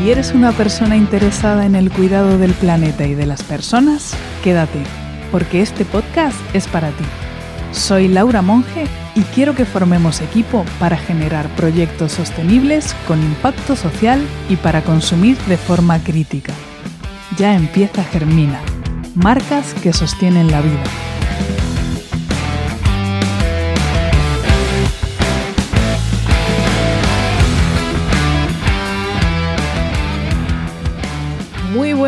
[0.00, 4.82] Si eres una persona interesada en el cuidado del planeta y de las personas, quédate,
[5.30, 7.04] porque este podcast es para ti.
[7.72, 14.26] Soy Laura Monge y quiero que formemos equipo para generar proyectos sostenibles con impacto social
[14.48, 16.54] y para consumir de forma crítica.
[17.36, 18.62] Ya empieza Germina,
[19.14, 21.09] marcas que sostienen la vida.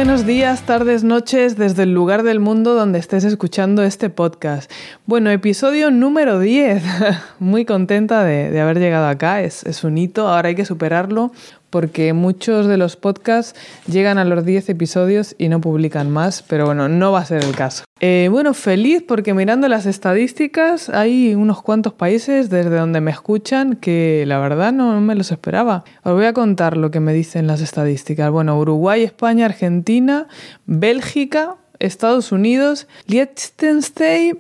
[0.05, 4.69] Buenos días, tardes, noches desde el lugar del mundo donde estés escuchando este podcast.
[5.07, 6.83] Bueno, episodio número 10.
[7.39, 11.31] Muy contenta de, haber llegado acá, es, es un hito, ahora hay que superarlo
[11.73, 16.67] porque muchos de los podcasts llegan a los 10 episodios y no publican más, pero
[16.67, 17.85] bueno, no va a ser el caso.
[17.99, 23.77] Eh, bueno, feliz porque mirando las estadísticas hay unos cuantos países desde donde me escuchan
[23.77, 25.85] que la verdad no, me los esperaba.
[26.03, 28.31] Os voy a contar lo que me dicen las estadísticas.
[28.31, 30.29] Bueno, Uruguay, España, Argentina,
[30.67, 34.39] Bélgica, Estados Unidos, Liechtenstein,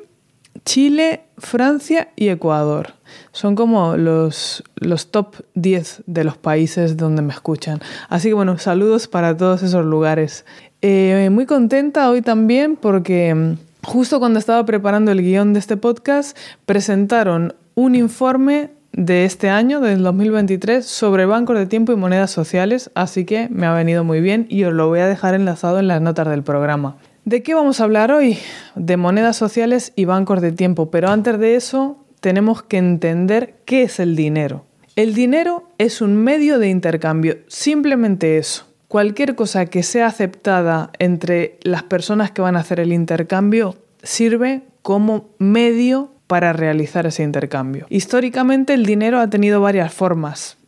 [0.65, 2.95] Chile, Francia y Ecuador.
[3.33, 7.81] Son como los, los top 10 de los países donde me escuchan.
[8.09, 10.45] Así que bueno, saludos para todos esos lugares.
[10.81, 15.77] Eh, muy contenta hoy también porque mm, justo cuando estaba preparando el guion de este
[15.77, 22.31] podcast presentaron un informe de este año, del 2023, sobre bancos de tiempo y monedas
[22.31, 25.79] sociales, así que me ha venido muy bien y os lo voy a dejar enlazado
[25.79, 26.97] en las notas del programa.
[27.25, 28.37] ¿De qué vamos a hablar hoy?
[28.75, 33.85] De monedas sociales y bancos de tiempo, pero antes de eso tenemos que entender qué
[33.85, 34.65] es el dinero.
[34.97, 38.67] El dinero es un medio de intercambio, simplemente eso.
[38.89, 44.63] Cualquier cosa que sea aceptada entre las personas que van a hacer el intercambio sirve
[44.83, 47.87] como medio para realizar ese intercambio.
[47.89, 50.59] Históricamente el dinero ha tenido varias formas,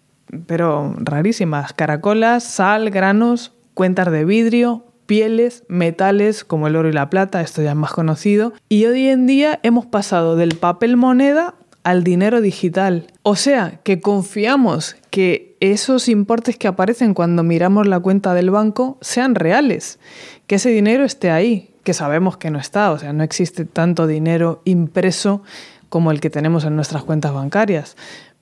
[0.46, 1.72] pero rarísimas.
[1.72, 7.62] Caracolas, sal, granos, cuentas de vidrio, pieles, metales como el oro y la plata, esto
[7.62, 12.40] ya es más conocido, y hoy en día hemos pasado del papel moneda al dinero
[12.40, 13.06] digital.
[13.22, 18.98] O sea, que confiamos que esos importes que aparecen cuando miramos la cuenta del banco
[19.00, 19.98] sean reales,
[20.46, 24.06] que ese dinero esté ahí, que sabemos que no está, o sea, no existe tanto
[24.06, 25.42] dinero impreso
[25.90, 27.96] como el que tenemos en nuestras cuentas bancarias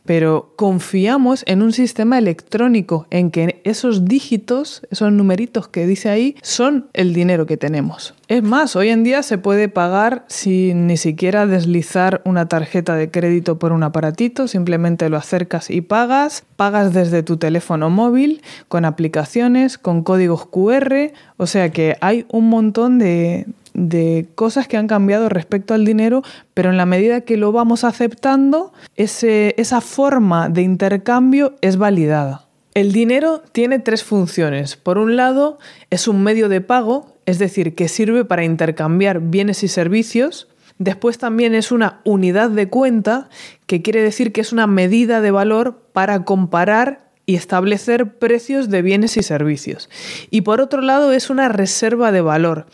[0.04, 6.36] pero confiamos en un sistema electrónico, en que esos dígitos, esos numeritos que dice ahí,
[6.42, 8.14] son el dinero que tenemos.
[8.28, 13.10] Es más, hoy en día se puede pagar sin ni siquiera deslizar una tarjeta de
[13.10, 18.84] crédito por un aparatito, simplemente lo acercas y pagas, pagas desde tu teléfono móvil, con
[18.84, 24.86] aplicaciones, con códigos QR, o sea que hay un montón de, de cosas que han
[24.86, 26.22] cambiado respecto al dinero,
[26.54, 32.48] pero en la medida que lo vamos aceptando, esa forma de intercambio es validada.
[32.74, 34.76] El dinero tiene tres funciones.
[34.76, 35.58] Por un lado,
[35.90, 40.48] es un medio de pago, es decir, que sirve para intercambiar bienes y servicios.
[40.78, 43.28] Después también es una unidad de cuenta,
[43.66, 48.82] que quiere decir que es una medida de valor para comparar y establecer precios de
[48.82, 49.88] bienes y servicios.
[50.30, 52.66] Y por otro lado es una reserva de valor,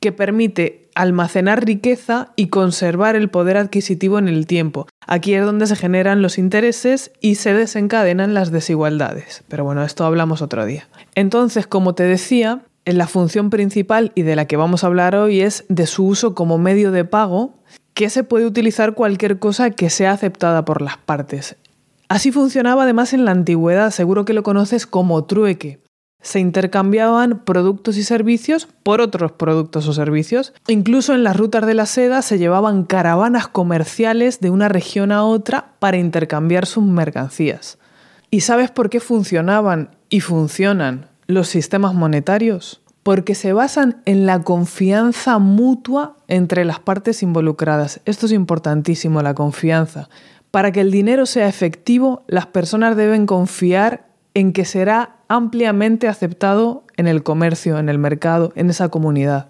[0.00, 4.86] que permite almacenar riqueza y conservar el poder adquisitivo en el tiempo.
[5.06, 9.44] Aquí es donde se generan los intereses y se desencadenan las desigualdades.
[9.48, 10.88] Pero bueno, esto hablamos otro día.
[11.14, 15.40] Entonces, como te decía, la función principal y de la que vamos a hablar hoy
[15.40, 17.54] es de su uso como medio de pago,
[17.92, 21.56] que se puede utilizar cualquier cosa que sea aceptada por las partes.
[22.08, 25.80] Así funcionaba además en la antigüedad, seguro que lo conoces como trueque
[26.20, 30.52] se intercambiaban productos y servicios por otros productos o servicios.
[30.66, 35.24] Incluso en las rutas de la seda se llevaban caravanas comerciales de una región a
[35.24, 37.78] otra para intercambiar sus mercancías.
[38.30, 42.82] ¿Y sabes por qué funcionaban y funcionan los sistemas monetarios?
[43.02, 48.00] Porque se basan en la confianza mutua entre las partes involucradas.
[48.04, 50.08] Esto es importantísimo, la confianza.
[50.50, 54.05] Para que el dinero sea efectivo, las personas deben confiar
[54.36, 59.48] en que será ampliamente aceptado en el comercio, en el mercado, en esa comunidad.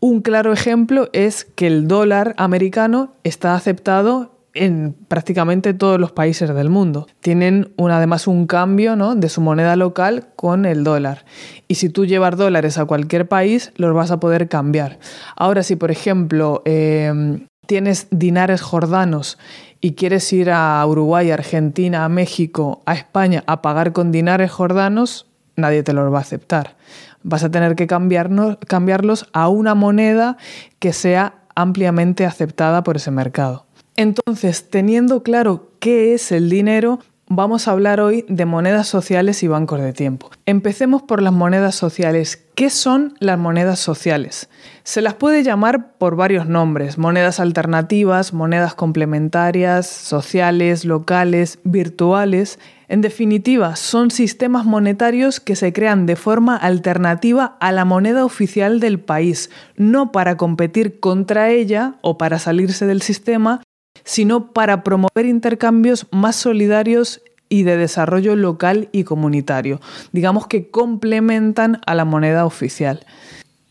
[0.00, 6.52] Un claro ejemplo es que el dólar americano está aceptado en prácticamente todos los países
[6.52, 7.06] del mundo.
[7.20, 11.24] Tienen además un cambio de su moneda local con el dólar.
[11.68, 14.98] Y si tú llevas dólares a cualquier país, los vas a poder cambiar.
[15.36, 19.38] Ahora, si por ejemplo em, tienes dinares jordanos
[19.80, 25.26] y quieres ir a Uruguay, Argentina, a México, a España a pagar con dinares jordanos,
[25.56, 26.76] nadie te los va a aceptar.
[27.22, 30.36] Vas a tener que cambiarlos a una moneda
[30.78, 33.66] que sea ampliamente aceptada por ese mercado.
[33.96, 36.98] Entonces, teniendo claro qué es el dinero,
[37.36, 40.30] vamos a hablar hoy de monedas sociales y bancos de tiempo.
[40.46, 42.44] Empecemos por las monedas sociales.
[42.54, 44.48] ¿Qué son las monedas sociales?
[44.84, 52.58] Se las puede llamar por varios nombres, monedas alternativas, monedas complementarias, sociales, locales, virtuales.
[52.88, 58.78] En definitiva, son sistemas monetarios que se crean de forma alternativa a la moneda oficial
[58.78, 63.62] del país, no para competir contra ella o para salirse del sistema,
[64.04, 69.80] sino para promover intercambios más solidarios y de desarrollo local y comunitario,
[70.12, 73.04] digamos que complementan a la moneda oficial.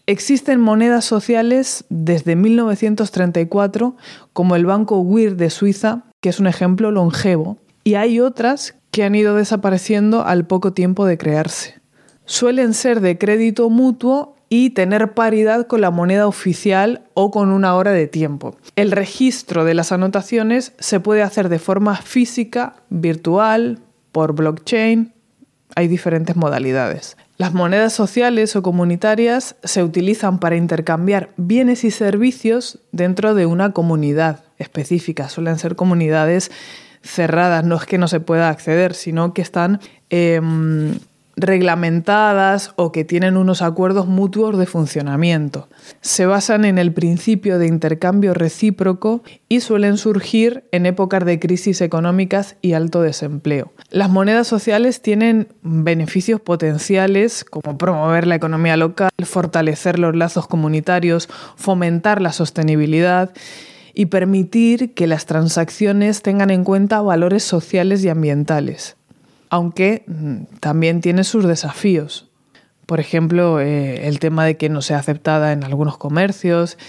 [0.06, 3.96] Existen monedas sociales desde 1934,
[4.34, 9.04] como el Banco WIR de Suiza, que es un ejemplo longevo, y hay otras que
[9.04, 11.82] han ido desapareciendo al poco tiempo de crearse.
[12.26, 17.74] Suelen ser de crédito mutuo y tener paridad con la moneda oficial o con una
[17.74, 18.56] hora de tiempo.
[18.76, 23.80] El registro de las anotaciones se puede hacer de forma física, virtual,
[24.12, 25.12] por blockchain.
[25.76, 27.18] Hay diferentes modalidades.
[27.38, 33.72] Las monedas sociales o comunitarias se utilizan para intercambiar bienes y servicios dentro de una
[33.72, 35.30] comunidad específica.
[35.30, 36.52] Suelen ser comunidades
[37.02, 39.80] cerradas, no es que no se pueda acceder, sino que están
[40.12, 41.00] em,
[41.36, 45.68] reglamentadas o que tienen unos acuerdos mutuos de funcionamiento.
[46.02, 51.82] Se basan en el principio de intercambio recíproco y suelen surgir en épocas de crisis
[51.82, 53.74] económicas y alto desempleo.
[53.90, 61.30] Las monedas sociales tienen beneficios potenciales como promover la economía local, fortalecer los lazos comunitarios,
[61.56, 63.32] fomentar la sostenibilidad
[63.96, 68.98] y permitir que las transacciones tengan en cuenta valores sociales y ambientales
[69.54, 72.28] aunque mm, también tiene sus desafíos.
[72.88, 76.80] Por ejemplo, eh, el tema de que no sea aceptada en algunos comercios,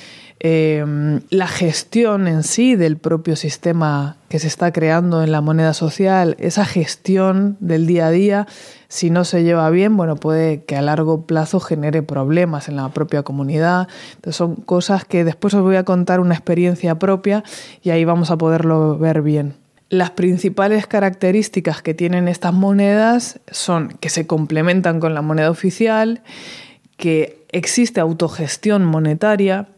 [0.40, 5.75] em, la gestión en sí del propio sistema que se está creando en la moneda
[5.75, 8.46] social, esa gestión del día a día,
[8.88, 12.88] si no se lleva bien, bueno, puede que a largo plazo genere problemas en la
[12.88, 13.88] propia comunidad.
[14.14, 17.44] Entonces son cosas que después os voy a contar una experiencia propia
[17.82, 19.63] y ahí vamos a poderlo ver bien.
[19.90, 26.22] Las principales características que tienen estas monedas son que se complementan con la moneda oficial,
[26.96, 29.69] que existe autogestión monetaria,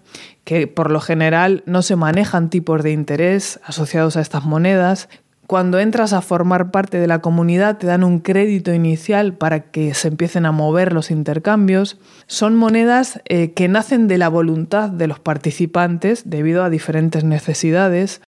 [0.44, 5.08] que por lo general no se manejan tipos de interés asociados a estas monedas.
[5.46, 9.94] Cuando entras a formar parte de la comunidad te dan un crédito inicial para que
[9.94, 11.98] se empiecen a mover los intercambios.
[12.26, 18.22] Son monedas eh, que nacen de la voluntad de los participantes debido a diferentes necesidades.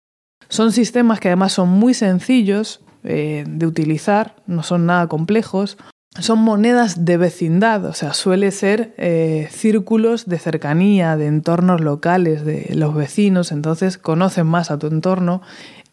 [0.49, 5.79] Son sistemas que además son muy sencillos eh, de utilizar, no son nada complejos.
[6.19, 12.45] Son monedas de vecindad, o sea, suele ser eh, círculos de cercanía, de entornos locales,
[12.45, 15.43] de los vecinos, entonces conocen más a tu entorno.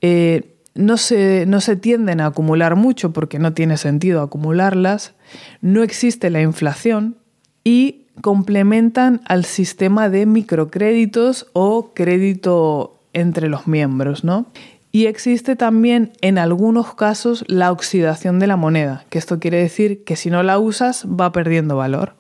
[0.02, 5.13] Eh, no, se, no se tienden a acumular mucho porque no tiene sentido acumularlas.
[5.62, 7.18] No existe la inflación
[7.63, 14.46] y complementan al sistema de microcréditos o crédito entre los miembros, ¿no?
[14.92, 20.04] Y existe también en algunos casos la oxidación de la moneda, que esto quiere decir
[20.04, 22.14] que si no la usas va perdiendo valor.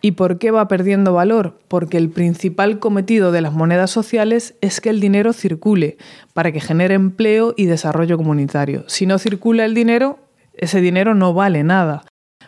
[0.00, 1.58] ¿Y por qué va perdiendo valor?
[1.66, 5.98] Porque el principal cometido de las monedas sociales es que el dinero circule
[6.34, 8.84] para que genere empleo y desarrollo comunitario.
[8.86, 10.18] Si no circula el dinero,
[10.54, 12.04] ese dinero no vale nada,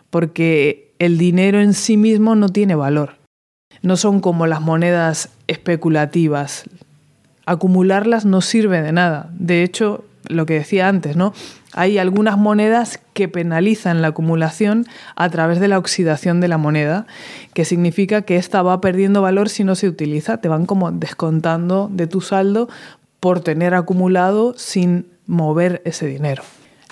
[0.09, 3.17] porque el dinero en sí mismo no tiene valor.
[3.81, 6.65] No son como las monedas especulativas,
[7.51, 9.29] acumularlas no sirve de nada.
[9.33, 11.33] De hecho, lo que decía antes, ¿no?
[11.73, 17.07] Hay algunas monedas que penalizan la acumulación a través de la oxidación de la moneda,
[17.53, 21.89] que significa que ésta va perdiendo valor si no se utiliza, te van como descontando
[21.91, 22.69] de tu saldo
[23.19, 26.43] por tener acumulado sin mover ese dinero.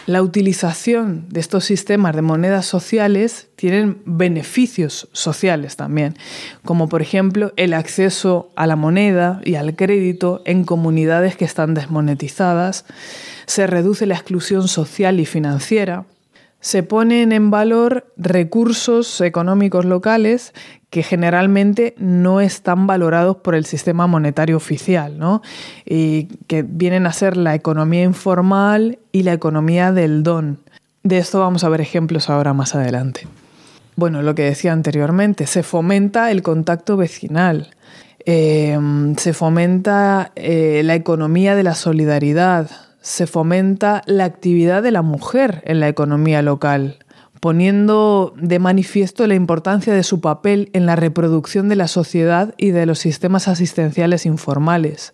[0.06, 6.15] La utilización de estos sistemas de monedas sociales tienen beneficios sociales también,
[6.65, 11.74] como por ejemplo el acceso a la moneda y al crédito en comunidades que están
[11.74, 12.86] desmonetizadas,
[13.46, 16.06] se reduce la exclusión social y financiera,
[16.62, 20.54] se ponen en valor recursos económicos locales
[20.89, 25.42] que generalmente no están valorados por el sistema monetario oficial, ¿no?
[25.86, 30.60] y que vienen a ser la economía informal y la economía del don.
[31.04, 33.28] De esto vamos a ver ejemplos ahora más adelante.
[33.96, 37.75] Bueno, lo que decía anteriormente, se fomenta el contacto vecinal,
[38.25, 42.70] em, se fomenta eh, la economía de la solidaridad,
[43.01, 47.00] se fomenta la actividad de la mujer en la economía local,
[47.39, 52.72] poniendo de manifiesto la importancia de su papel en la reproducción de la sociedad y
[52.72, 55.13] de los sistemas asistenciales informales.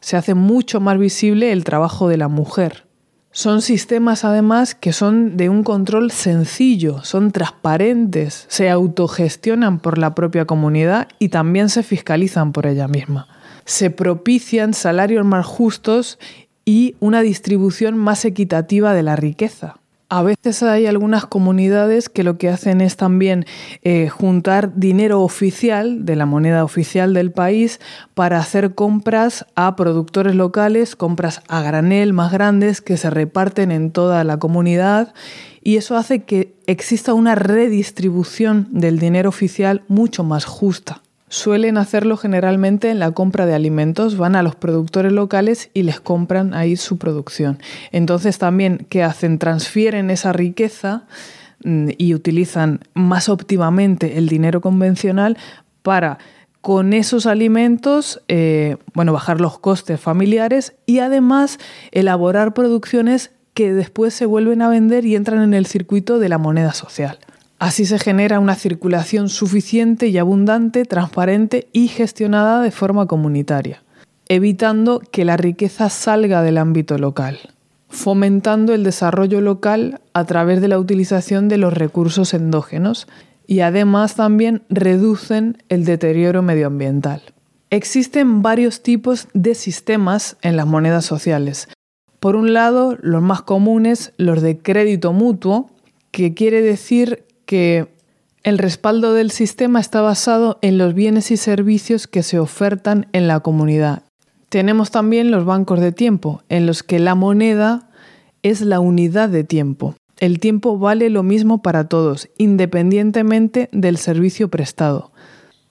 [0.00, 2.86] Se hace mucho más visible el trabajo de la mujer,
[3.32, 10.14] Son sistemas además que son de un control sencillo, son transparentes, se autogestionan por la
[10.14, 13.28] propia comunidad y también se fiscalizan por ella misma.
[13.66, 16.18] Se propician salarios más justos
[16.66, 19.76] y una distribución más equitativa de la riqueza.
[20.08, 23.44] A veces hay algunas comunidades que lo que hacen es también
[23.82, 27.80] eh, juntar dinero oficial de la moneda oficial del país
[28.14, 33.90] para hacer compras a productores locales, compras a granel más grandes que se reparten en
[33.90, 35.12] toda la comunidad
[35.60, 41.02] y eso hace que exista una redistribución del dinero oficial mucho más justa.
[41.28, 46.00] Suelen hacerlo generalmente en la compra de alimentos, van a los productores locales y les
[46.00, 47.58] compran ahí su producción.
[47.90, 49.38] Entonces también, ¿qué hacen?
[49.38, 51.02] Transfieren esa riqueza
[51.64, 55.36] mm, y utilizan más óptimamente el dinero convencional
[55.82, 56.18] para
[56.60, 61.58] con esos alimentos, eh, bueno, bajar los costes familiares y además
[61.92, 66.38] elaborar producciones que después se vuelven a vender y entran en el circuito de la
[66.38, 67.18] moneda social.
[67.58, 73.82] Así se genera una circulación suficiente y abundante, transparente y gestionada de forma comunitaria,
[74.28, 77.38] evitando que la riqueza salga del ámbito local,
[77.88, 83.06] fomentando el desarrollo local a través de la utilización de los recursos endógenos
[83.46, 87.22] y además también reducen el deterioro medioambiental.
[87.70, 91.68] Existen varios tipos de sistemas en las monedas sociales.
[92.20, 95.70] Por un lado, los más comunes, los de crédito mutuo,
[96.10, 97.88] que quiere decir que
[98.42, 103.26] el respaldo del sistema está basado en los bienes y servicios que se ofertan en
[103.26, 104.02] la comunidad.
[104.48, 107.90] Tenemos también los bancos de tiempo, en los que la moneda
[108.42, 109.94] es la unidad de tiempo.
[110.18, 115.10] El tiempo vale lo mismo para todos, independientemente del servicio prestado.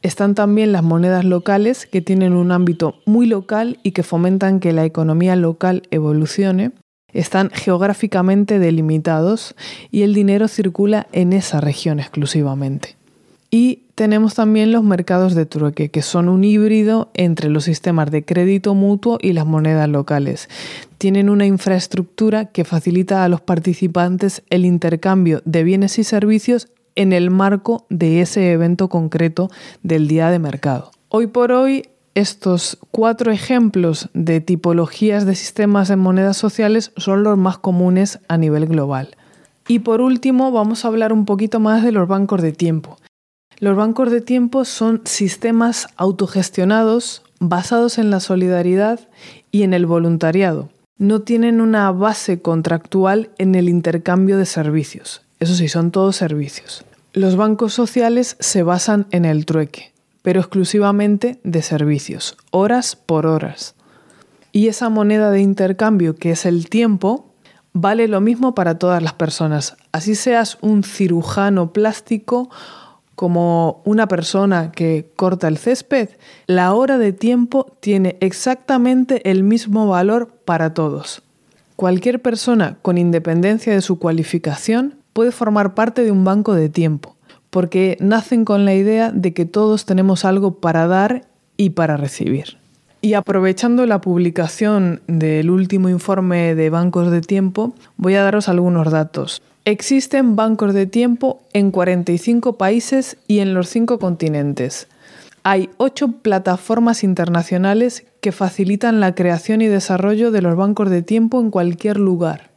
[0.02, 4.74] Están también las monedas locales, que tienen un ámbito muy local y que fomentan que
[4.74, 6.74] la economía local evolucione
[7.16, 9.56] están geográficamente delimitados
[9.90, 12.96] y el dinero circula en esa región exclusivamente.
[13.50, 18.26] Y tenemos también los mercados de trueque, que son un híbrido entre los sistemas de
[18.26, 20.50] crédito mutuo y las monedas locales.
[20.98, 27.14] Tienen una infraestructura que facilita a los participantes el intercambio de bienes y servicios en
[27.14, 29.50] el marco de ese evento concreto
[29.84, 30.92] del día de mercado.
[31.08, 37.38] Hoy por hoy estos cuatro ejemplos de tipologías de sistemas en monedas sociales son los
[37.38, 39.18] más comunes a nivel global.
[39.68, 42.98] Y por último, vamos a hablar un poquito más de los bancos de tiempo.
[43.60, 49.02] Los bancos de tiempo son sistemas autogestionados basados en la solidaridad
[49.52, 50.70] y en el voluntariado.
[50.98, 55.24] No tienen una base contractual en el intercambio de servicios.
[55.42, 56.86] Eso sí, son todos servicios.
[57.12, 59.95] Los bancos sociales se basan en el trueque
[60.26, 63.76] pero exclusivamente de servicios, horas por horas.
[64.52, 67.32] Y esa moneda de intercambio, que es el tiempo,
[67.74, 69.78] vale lo mismo para todas las personas.
[69.92, 72.50] Así seas un cirujano plástico
[73.14, 76.10] como una persona que corta el césped,
[76.48, 81.22] la hora de tiempo tiene exactamente el mismo valor para todos.
[81.76, 87.15] Cualquier persona con independencia de su cualificación puede formar parte de un banco de tiempo
[87.56, 91.22] porque nacen con la idea de que todos tenemos algo para dar
[91.56, 92.58] y para recibir.
[93.00, 98.92] Y aprovechando la publicación del último informe de bancos de tiempo, voy a daros algunos
[98.92, 99.42] datos.
[99.64, 104.90] Existen bancos de tiempo en 45 países y en los 5 continentes.
[105.44, 111.40] Hay 8 plataformas internacionales que facilitan la creación y desarrollo de los bancos de tiempo
[111.40, 112.55] en cualquier lugar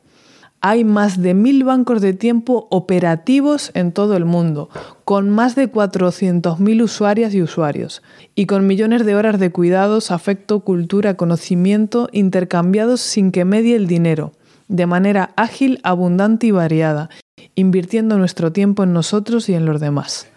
[0.60, 4.68] hay más de mil bancos de tiempo operativos en todo el mundo,
[5.04, 8.02] con más de 400.000 usuarias y usuarios,
[8.34, 13.86] y con millones de horas de cuidados, afecto, cultura, conocimiento intercambiados sin que medie el
[13.86, 14.32] dinero,
[14.68, 17.08] de manera ágil, abundante y variada,
[17.54, 20.28] invirtiendo nuestro tiempo en nosotros y en los demás.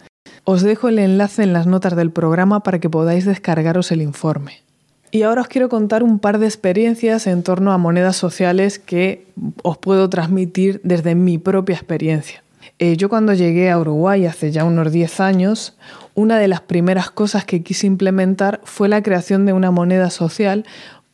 [0.44, 4.64] Os dejo el enlace en las notas del programa para que podáis descargaros el informe.
[5.12, 9.28] Y ahora os quiero contar un par de experiencias en torno a monedas sociales que
[9.62, 12.44] os puedo transmitir desde mi propia experiencia.
[12.80, 15.78] Eh, yo cuando llegué a Uruguay hace ya unos 10 años,
[16.16, 20.66] una de las primeras cosas que quise implementar fue la creación de una moneda social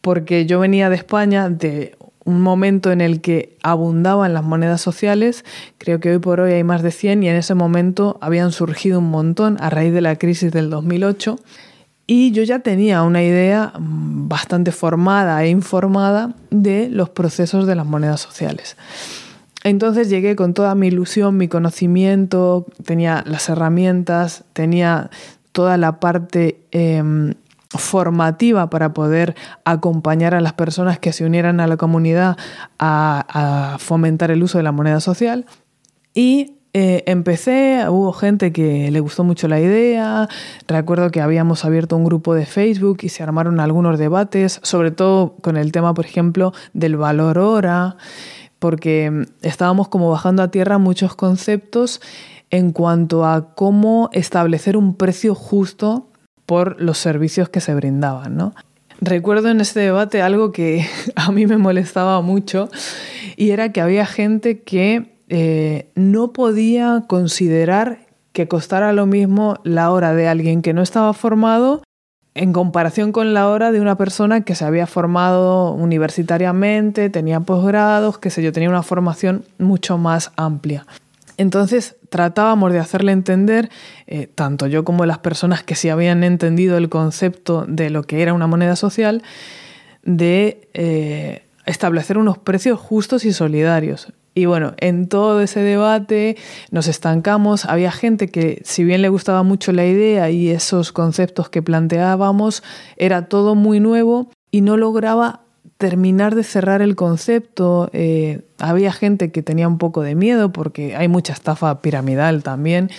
[0.01, 5.43] porque yo venía de España de un momento en el que abundaban las monedas sociales,
[5.77, 8.99] creo que hoy por hoy hay más de 100 y en ese momento habían surgido
[8.99, 11.39] un montón a raíz de la crisis del 2008
[12.07, 17.75] y yo ya tenía una idea mm, bastante formada e informada de los procesos de
[17.75, 18.77] las monedas sociales.
[19.63, 25.09] Entonces llegué con toda mi ilusión, mi conocimiento, tenía las herramientas, tenía
[25.51, 27.33] toda la parte em,
[27.69, 29.35] formativa para poder
[29.65, 32.37] acompañar a las personas que se unieran a la comunidad
[32.79, 35.45] a, a fomentar el uso de la moneda social.
[36.13, 40.29] Y eh, empecé, hubo gente que le gustó mucho la idea,
[40.67, 45.37] recuerdo que habíamos abierto un grupo de Facebook y se armaron algunos debates, sobre todo
[45.41, 47.97] con el tema, por ejemplo, del valor hora,
[48.59, 51.99] porque estábamos como bajando a tierra muchos conceptos
[52.51, 56.11] en cuanto a cómo establecer un precio justo
[56.45, 58.53] por los servicios que se brindaban,
[59.01, 62.69] Recuerdo en este debate algo que a mí me molestaba mucho
[63.35, 67.99] y era que había gente que eh, no podía considerar
[68.33, 71.81] que costara lo mismo la hora de alguien que no estaba formado
[72.37, 78.19] en comparación con la hora de una persona que se había formado universitariamente, tenía posgrados,
[78.19, 80.85] que sé yo, tenía una formación mucho más amplia.
[81.37, 83.69] Entonces tratábamos de hacerle entender,
[84.05, 88.21] eh, tanto yo como las personas que sí habían entendido el concepto de lo que
[88.21, 89.23] era una moneda social,
[90.03, 94.13] de eh, establecer unos precios justos y solidarios.
[94.37, 96.37] Y bueno, en todo ese debate
[96.69, 97.65] nos estancamos.
[97.65, 102.61] Había gente que, si bien le gustaba mucho la idea y esos conceptos que planteábamos,
[102.97, 105.39] era todo muy nuevo y no lograba
[105.79, 107.89] terminar de cerrar el concepto.
[107.93, 112.91] Eh, había gente que tenía un poco de miedo porque hay mucha estafa piramidal también.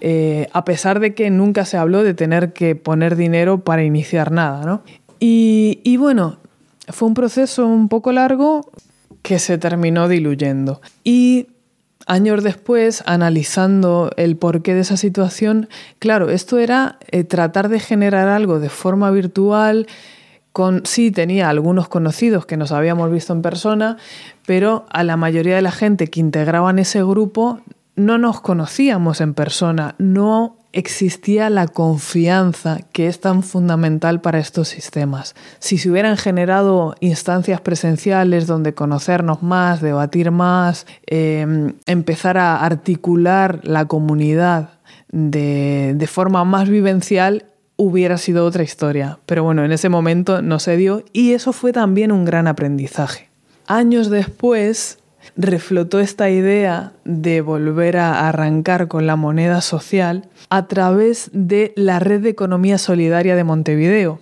[0.00, 4.32] Eh, a pesar de que nunca se habló de tener que poner dinero para iniciar
[4.32, 4.80] nada, ¿no?
[5.20, 6.38] Y, y bueno,
[6.88, 8.70] fue un proceso un poco largo,
[9.26, 10.80] que se terminó diluyendo.
[11.02, 11.48] Y
[12.06, 15.68] años después, analizando el porqué de esa situación,
[15.98, 19.88] claro, esto era eh, tratar de generar algo de forma virtual.
[20.52, 23.96] Con, sí, tenía algunos conocidos que nos habíamos visto en persona,
[24.46, 27.58] pero a la mayoría de la gente que integraban ese grupo
[27.96, 34.68] no nos conocíamos en persona, no existía la confianza que es tan fundamental para estos
[34.68, 35.34] sistemas.
[35.58, 43.60] Si se hubieran generado instancias presenciales donde conocernos más, debatir más, em, empezar a articular
[43.62, 44.68] la comunidad
[45.10, 47.46] de, de forma más vivencial,
[47.76, 49.18] hubiera sido otra historia.
[49.24, 53.30] Pero bueno, en ese momento no se dio y eso fue también un gran aprendizaje.
[53.66, 54.98] Años después,
[55.36, 61.98] reflotó esta idea de volver a arrancar con la moneda social a través de la
[61.98, 64.20] Red de Economía Solidaria de Montevideo.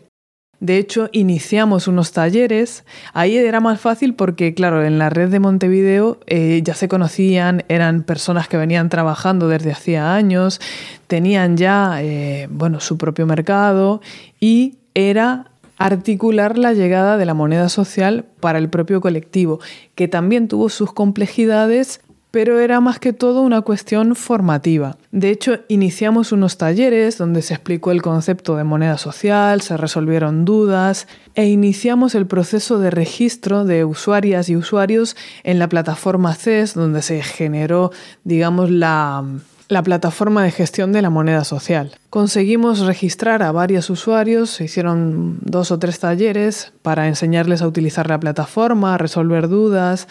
[0.60, 2.84] De hecho, iniciamos unos talleres.
[3.12, 7.64] Ahí era más fácil porque, claro, en la red de Montevideo eh, ya se conocían,
[7.68, 10.62] eran personas que venían trabajando desde hacía años,
[11.06, 14.00] tenían ya, eh, bueno, su propio mercado
[14.40, 15.50] y era
[15.84, 19.60] articular la llegada de la moneda social para el propio colectivo,
[19.94, 24.96] que también tuvo sus complejidades, pero era más que todo una cuestión formativa.
[25.12, 30.46] De hecho, iniciamos unos talleres donde se explicó el concepto de moneda social, se resolvieron
[30.46, 36.72] dudas e iniciamos el proceso de registro de usuarias y usuarios en la plataforma CES,
[36.72, 37.92] donde se generó,
[38.24, 39.22] digamos, la
[39.74, 41.98] la plataforma de gestión de la moneda social.
[42.08, 48.08] Conseguimos registrar a varios usuarios, se hicieron dos o tres talleres para enseñarles a utilizar
[48.08, 50.08] la plataforma, a resolver dudas.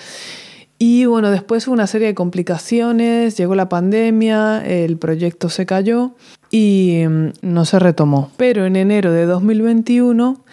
[0.78, 6.12] Y bueno, después hubo una serie de complicaciones, llegó la pandemia, el proyecto se cayó
[6.52, 8.32] y mm, no se retomó.
[8.36, 10.44] Pero en enero de 2021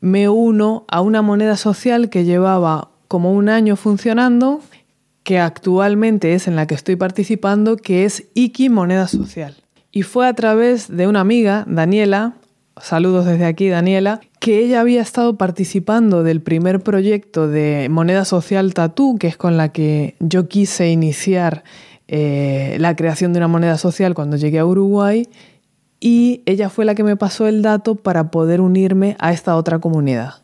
[0.00, 4.62] me uno a una moneda social que llevaba como un año funcionando
[5.28, 9.54] que actualmente es en la que estoy participando, que es Iki Moneda Social.
[9.92, 12.32] Y fue a través de una amiga, Daniela,
[12.80, 18.72] saludos desde aquí Daniela, que ella había estado participando del primer proyecto de moneda social
[18.72, 21.62] Tatú, que es con la que yo quise iniciar
[22.06, 25.28] eh, la creación de una moneda social cuando llegué a Uruguay,
[26.00, 29.78] y ella fue la que me pasó el dato para poder unirme a esta otra
[29.78, 30.36] comunidad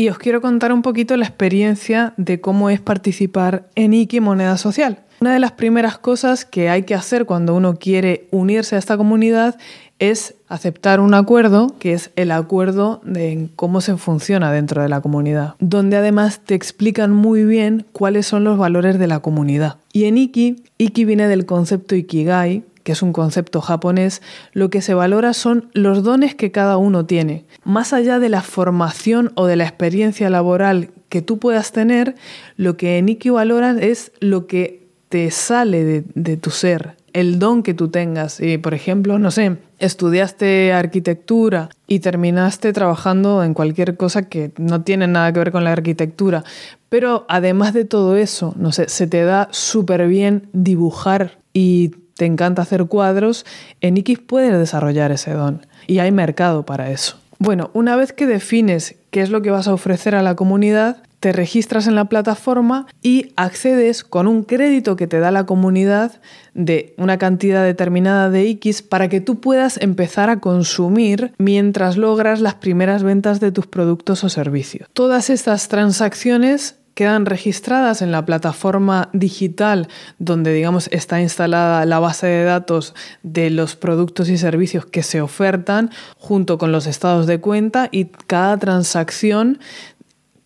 [0.00, 4.56] y os quiero contar un poquito la experiencia de cómo es participar en Iki Moneda
[4.56, 5.00] Social.
[5.20, 8.96] Una de las primeras cosas que hay que hacer cuando uno quiere unirse a esta
[8.96, 9.58] comunidad
[9.98, 15.02] es aceptar un acuerdo, que es el acuerdo de cómo se funciona dentro de la
[15.02, 19.76] comunidad, donde además te explican muy bien cuáles son los valores de la comunidad.
[19.92, 24.82] Y en Iki, Iki viene del concepto Ikigai, que es un concepto japonés, lo que
[24.82, 27.44] se valora son los dones que cada uno tiene.
[27.64, 32.14] Más allá de la formación o de la experiencia laboral que tú puedas tener,
[32.56, 37.62] lo que Nikki valora es lo que te sale de, de tu ser, el don
[37.62, 38.40] que tú tengas.
[38.40, 44.82] Y, por ejemplo, no sé, estudiaste arquitectura y terminaste trabajando en cualquier cosa que no
[44.82, 46.44] tiene nada que ver con la arquitectura.
[46.88, 52.26] Pero además de todo eso, no sé, se te da súper bien dibujar y te
[52.26, 53.46] encanta hacer cuadros,
[53.80, 57.16] en Ikis puedes desarrollar ese don y hay mercado para eso.
[57.38, 61.02] Bueno, una vez que defines qué es lo que vas a ofrecer a la comunidad,
[61.20, 66.20] te registras en la plataforma y accedes con un crédito que te da la comunidad
[66.54, 72.40] de una cantidad determinada de X para que tú puedas empezar a consumir mientras logras
[72.40, 74.88] las primeras ventas de tus productos o servicios.
[74.94, 82.26] Todas estas transacciones quedan registradas en la plataforma digital donde digamos está instalada la base
[82.26, 87.40] de datos de los productos y servicios que se ofertan junto con los estados de
[87.40, 89.58] cuenta y cada transacción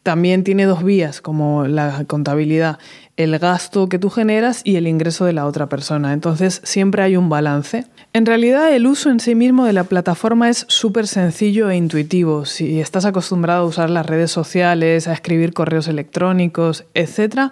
[0.05, 2.79] también tiene dos vías, como la contabilidad,
[3.17, 6.13] el gasto que tú generas y el ingreso de la otra persona.
[6.13, 7.87] Entonces siempre hay un balance.
[8.13, 12.45] En realidad el uso en sí mismo de la plataforma es súper sencillo e intuitivo.
[12.45, 17.51] Si estás acostumbrado a usar las redes sociales, a escribir correos electrónicos, etc.,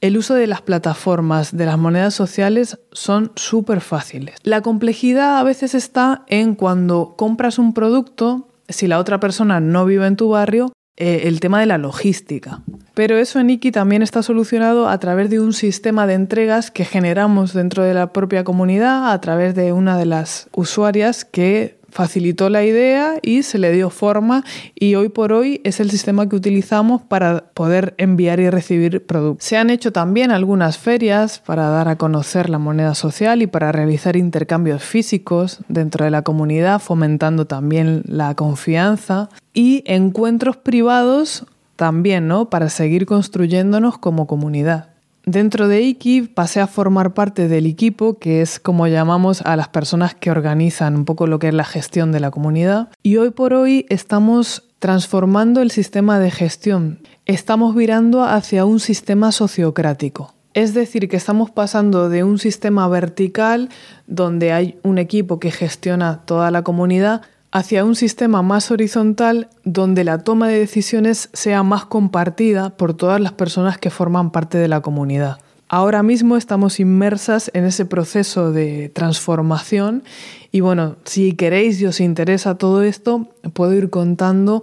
[0.00, 4.36] el uso de las plataformas, de las monedas sociales, son súper fáciles.
[4.42, 9.84] La complejidad a veces está en cuando compras un producto, si la otra persona no
[9.84, 12.60] vive en tu barrio, eh, el tema de la logística.
[12.92, 16.84] Pero eso en Iki también está solucionado a través de un sistema de entregas que
[16.84, 22.48] generamos dentro de la propia comunidad a través de una de las usuarias que facilitó
[22.50, 26.36] la idea y se le dio forma y hoy por hoy es el sistema que
[26.36, 29.46] utilizamos para poder enviar y recibir productos.
[29.46, 33.72] Se han hecho también algunas ferias para dar a conocer la moneda social y para
[33.72, 42.28] realizar intercambios físicos dentro de la comunidad, fomentando también la confianza y encuentros privados también,
[42.28, 42.50] ¿no?
[42.50, 44.90] Para seguir construyéndonos como comunidad.
[45.26, 49.68] Dentro de Iki pasé a formar parte del equipo, que es como llamamos a las
[49.68, 52.88] personas que organizan un poco lo que es la gestión de la comunidad.
[53.02, 57.00] Y hoy por hoy estamos transformando el sistema de gestión.
[57.26, 60.34] Estamos virando hacia un sistema sociocrático.
[60.54, 63.68] Es decir, que estamos pasando de un sistema vertical
[64.08, 70.04] donde hay un equipo que gestiona toda la comunidad hacia un sistema más horizontal donde
[70.04, 74.68] la toma de decisiones sea más compartida por todas las personas que forman parte de
[74.68, 75.38] la comunidad.
[75.68, 80.02] Ahora mismo estamos inmersas en ese proceso de transformación
[80.50, 84.62] y bueno, si queréis y os interesa todo esto, puedo ir contando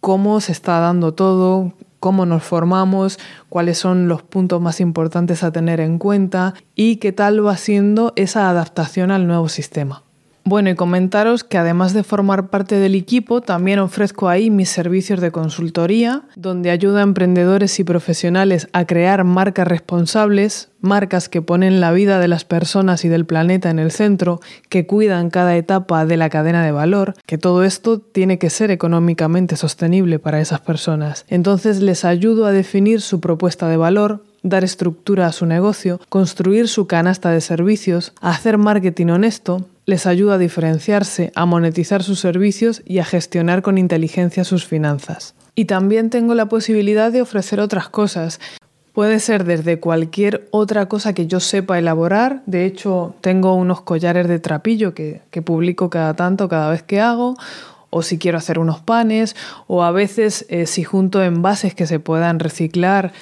[0.00, 3.18] cómo se está dando todo, cómo nos formamos,
[3.48, 8.12] cuáles son los puntos más importantes a tener en cuenta y qué tal va siendo
[8.16, 10.02] esa adaptación al nuevo sistema.
[10.44, 15.20] Bueno, y comentaros que además de formar parte del equipo, también ofrezco ahí mis servicios
[15.20, 21.80] de consultoría, donde ayudo a emprendedores y profesionales a crear marcas responsables, marcas que ponen
[21.80, 26.04] la vida de las personas y del planeta en el centro, que cuidan cada etapa
[26.06, 30.60] de la cadena de valor, que todo esto tiene que ser económicamente sostenible para esas
[30.60, 31.24] personas.
[31.28, 36.68] Entonces les ayudo a definir su propuesta de valor, dar estructura a su negocio, construir
[36.68, 42.82] su canasta de servicios, hacer marketing honesto, les ayuda a diferenciarse, a monetizar sus servicios
[42.84, 45.34] y a gestionar con inteligencia sus finanzas.
[45.54, 48.40] Y también tengo la posibilidad de ofrecer otras cosas.
[48.92, 52.42] Puede ser desde cualquier otra cosa que yo sepa elaborar.
[52.46, 57.36] De hecho, tengo unos collares de trapillo que, publico cada tanto, cada vez que hago.
[57.90, 59.34] O si quiero hacer unos panes.
[59.66, 63.12] O a veces eh, si junto envases que se puedan reciclar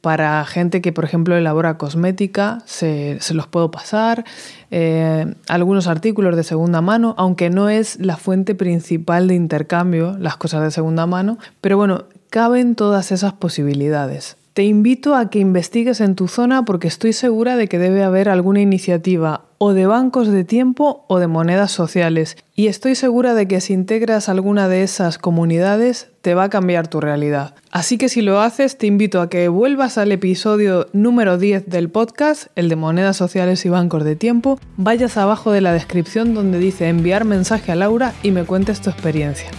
[0.00, 4.24] para gente que, por ejemplo, elabora cosmética, se, los puedo pasar.
[4.70, 10.36] Eh, algunos artículos de segunda mano, aunque no es la fuente principal de intercambio, las
[10.36, 11.38] cosas de segunda mano.
[11.60, 14.36] Pero bueno, caben todas esas posibilidades.
[14.52, 18.28] Te invito a que investigues en tu zona porque estoy segura de que debe haber
[18.28, 23.46] alguna iniciativa o de bancos de tiempo o de monedas sociales y estoy segura de
[23.46, 27.54] que si integras alguna de esas comunidades te va a cambiar tu realidad.
[27.70, 31.90] Así que si lo haces te invito a que vuelvas al episodio número 10 del
[31.90, 36.58] podcast, el de monedas sociales y bancos de tiempo, vayas abajo de la descripción donde
[36.58, 39.50] dice enviar mensaje a Laura y me cuentes tu experiencia.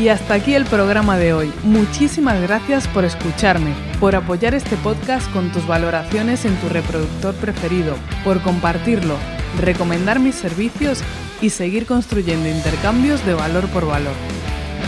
[0.00, 1.52] Y hasta aquí el programa de hoy.
[1.62, 7.94] Muchísimas gracias por escucharme, por apoyar este podcast con tus valoraciones en tu reproductor preferido,
[8.24, 9.16] por compartirlo,
[9.60, 11.02] recomendar mis servicios
[11.40, 14.14] y seguir construyendo intercambios de valor por valor.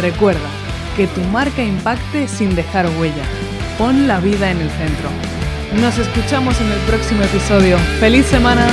[0.01, 0.49] Recuerda,
[0.97, 3.23] que tu marca impacte sin dejar huella.
[3.79, 5.11] Pon la vida en el centro.
[5.81, 7.77] Nos escuchamos en el próximo episodio.
[8.01, 8.67] ¡Feliz semana!